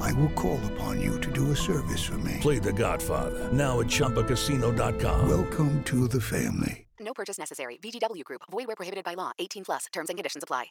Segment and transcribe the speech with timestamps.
[0.00, 2.38] I will call upon you to do a service for me.
[2.40, 5.28] Play The Godfather now at ChumbaCasino.com.
[5.28, 6.86] Welcome to the family.
[6.98, 7.78] No purchase necessary.
[7.82, 8.42] VGW Group.
[8.50, 9.32] Void where prohibited by law.
[9.38, 9.86] 18 plus.
[9.92, 10.66] Terms and conditions apply.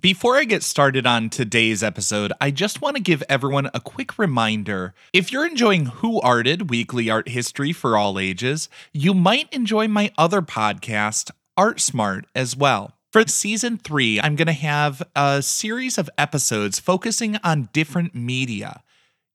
[0.00, 4.18] Before I get started on today's episode, I just want to give everyone a quick
[4.18, 4.92] reminder.
[5.12, 10.10] If you're enjoying Who Arted, weekly art history for all ages, you might enjoy my
[10.18, 12.94] other podcast, Art Smart, as well.
[13.14, 18.82] For season three, I'm going to have a series of episodes focusing on different media.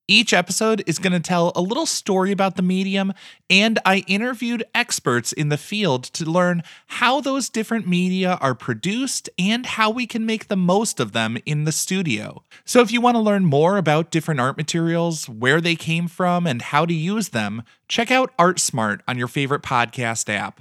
[0.06, 3.14] Each episode is going to tell a little story about the medium,
[3.50, 9.30] and I interviewed experts in the field to learn how those different media are produced
[9.40, 12.44] and how we can make the most of them in the studio.
[12.66, 16.46] So, if you want to learn more about different art materials, where they came from,
[16.46, 20.60] and how to use them, check out Art Smart on your favorite podcast app.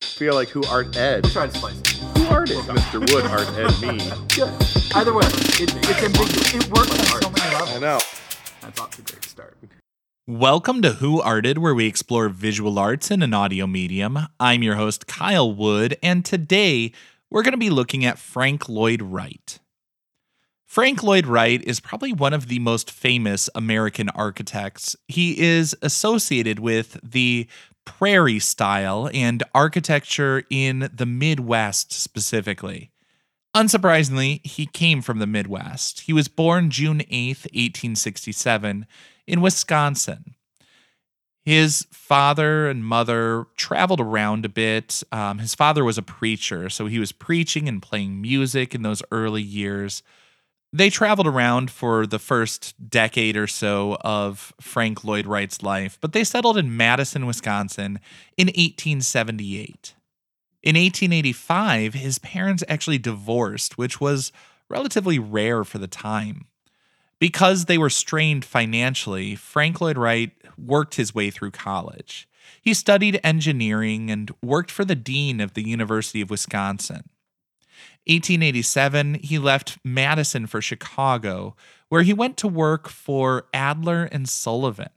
[0.00, 1.24] feel like who art ed.
[1.24, 2.11] Try to slice it.
[2.48, 2.60] Who?
[2.62, 2.98] Mr.
[3.12, 3.98] Wood art ed me.
[4.34, 4.50] Good.
[4.96, 6.54] Either way, it, it's ambiguous.
[6.54, 7.70] It works on so many levels.
[7.70, 8.00] I know.
[8.60, 9.56] That's off to a great start.
[10.26, 14.26] Welcome to Who Arted, where we explore visual arts in an audio medium.
[14.40, 16.90] I'm your host, Kyle Wood, and today
[17.30, 19.60] we're going to be looking at Frank Lloyd Wright.
[20.66, 24.96] Frank Lloyd Wright is probably one of the most famous American architects.
[25.06, 27.46] He is associated with the
[27.84, 32.90] prairie style and architecture in the Midwest specifically.
[33.54, 36.00] Unsurprisingly, he came from the Midwest.
[36.00, 38.86] He was born June 8th, 1867,
[39.26, 40.34] in Wisconsin.
[41.44, 45.02] His father and mother traveled around a bit.
[45.10, 49.02] Um, his father was a preacher, so he was preaching and playing music in those
[49.10, 50.02] early years.
[50.74, 56.14] They traveled around for the first decade or so of Frank Lloyd Wright's life, but
[56.14, 58.00] they settled in Madison, Wisconsin
[58.38, 59.94] in 1878.
[60.62, 64.32] In 1885, his parents actually divorced, which was
[64.70, 66.46] relatively rare for the time.
[67.18, 72.26] Because they were strained financially, Frank Lloyd Wright worked his way through college.
[72.62, 77.10] He studied engineering and worked for the dean of the University of Wisconsin.
[78.06, 81.54] 1887, he left Madison for Chicago,
[81.88, 84.90] where he went to work for Adler and Sullivan.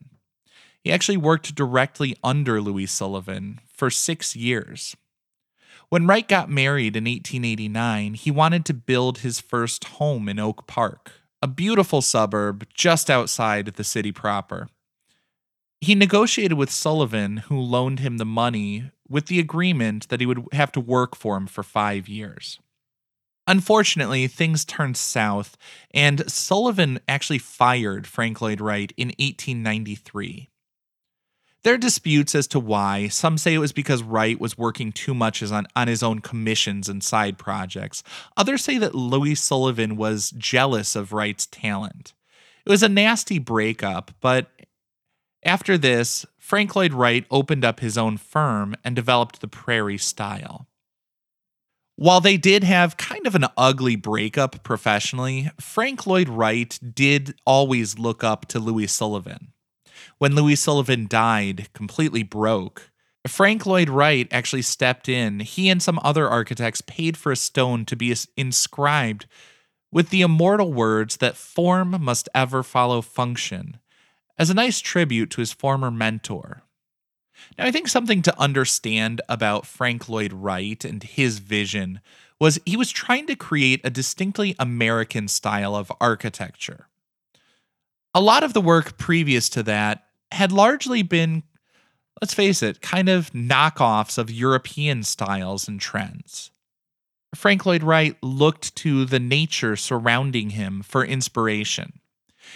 [0.83, 4.95] He actually worked directly under Louis Sullivan for six years.
[5.89, 10.65] When Wright got married in 1889, he wanted to build his first home in Oak
[10.65, 11.11] Park,
[11.41, 14.67] a beautiful suburb just outside the city proper.
[15.79, 20.45] He negotiated with Sullivan, who loaned him the money, with the agreement that he would
[20.53, 22.59] have to work for him for five years.
[23.47, 25.55] Unfortunately, things turned south,
[25.91, 30.49] and Sullivan actually fired Frank Lloyd Wright in 1893.
[31.63, 33.07] There are disputes as to why.
[33.07, 36.87] Some say it was because Wright was working too much on, on his own commissions
[36.87, 38.03] and side projects.
[38.37, 42.13] Others say that Louis Sullivan was jealous of Wright's talent.
[42.65, 44.51] It was a nasty breakup, but
[45.43, 50.67] after this, Frank Lloyd Wright opened up his own firm and developed the Prairie style.
[51.97, 57.97] While they did have kind of an ugly breakup professionally, Frank Lloyd Wright did always
[57.97, 59.53] look up to Louis Sullivan.
[60.17, 62.91] When Louis Sullivan died, completely broke,
[63.27, 65.39] Frank Lloyd Wright actually stepped in.
[65.39, 69.25] He and some other architects paid for a stone to be inscribed
[69.89, 73.77] with the immortal words that form must ever follow function,
[74.37, 76.63] as a nice tribute to his former mentor.
[77.57, 82.01] Now, I think something to understand about Frank Lloyd Wright and his vision
[82.39, 86.87] was he was trying to create a distinctly American style of architecture.
[88.13, 91.43] A lot of the work previous to that had largely been,
[92.21, 96.51] let's face it, kind of knockoffs of European styles and trends.
[97.33, 101.99] Frank Lloyd Wright looked to the nature surrounding him for inspiration.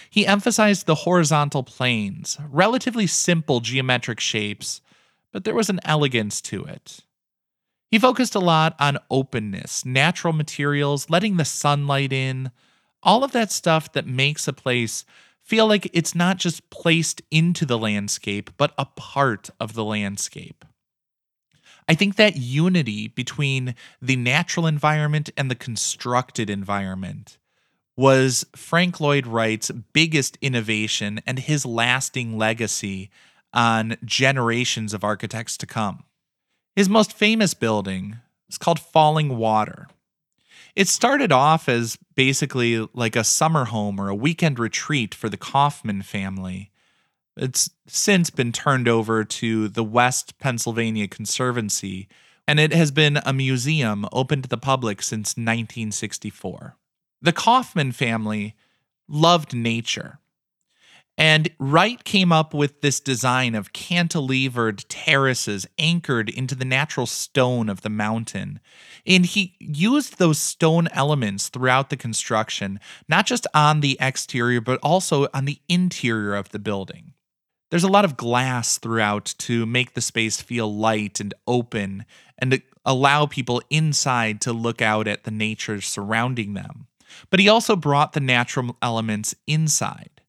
[0.08, 4.80] He emphasized the horizontal planes, relatively simple geometric shapes,
[5.32, 7.00] but there was an elegance to it.
[7.90, 12.50] He focused a lot on openness, natural materials, letting the sunlight in,
[13.02, 15.04] all of that stuff that makes a place
[15.40, 20.64] feel like it's not just placed into the landscape, but a part of the landscape.
[21.88, 27.38] I think that unity between the natural environment and the constructed environment
[28.00, 33.10] was Frank Lloyd Wright's biggest innovation and his lasting legacy
[33.52, 36.04] on generations of architects to come.
[36.74, 38.16] His most famous building
[38.48, 39.86] is called Falling Water.
[40.74, 45.36] It started off as basically like a summer home or a weekend retreat for the
[45.36, 46.70] Kaufmann family.
[47.36, 52.08] It's since been turned over to the West Pennsylvania Conservancy,
[52.48, 56.78] and it has been a museum open to the public since 1964.
[57.22, 58.54] The Kaufmann family
[59.08, 60.18] loved nature.
[61.18, 67.68] And Wright came up with this design of cantilevered terraces anchored into the natural stone
[67.68, 68.58] of the mountain.
[69.06, 74.80] And he used those stone elements throughout the construction, not just on the exterior, but
[74.82, 77.12] also on the interior of the building.
[77.70, 82.06] There's a lot of glass throughout to make the space feel light and open
[82.38, 86.86] and to allow people inside to look out at the nature surrounding them.
[87.30, 90.20] But he also brought the natural elements inside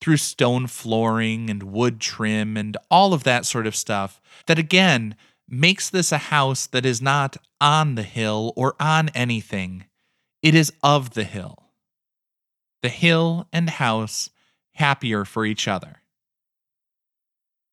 [0.00, 5.16] through stone flooring and wood trim and all of that sort of stuff that again
[5.48, 9.84] makes this a house that is not on the hill or on anything.
[10.42, 11.70] It is of the hill.
[12.82, 14.30] The hill and house
[14.74, 16.02] happier for each other.